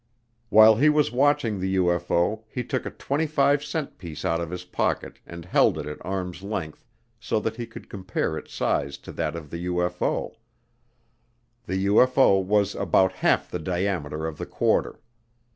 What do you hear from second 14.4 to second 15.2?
quarter.